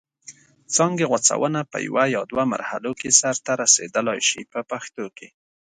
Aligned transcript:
څانګې 0.75 1.05
غوڅونه 1.11 1.59
په 1.71 1.77
یوه 1.87 2.03
یا 2.15 2.21
دوه 2.31 2.43
مرحلو 2.53 2.91
کې 2.99 3.09
سرته 3.19 3.51
رسیدلای 3.63 4.19
شي 4.29 4.41
په 4.51 4.59
پښتو 4.69 5.05
کې. 5.17 5.27